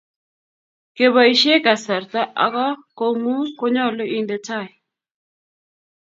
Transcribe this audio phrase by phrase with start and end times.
[0.95, 2.65] Keboisye kasarta ako
[2.97, 4.67] kong'ung' konyolu inde tai.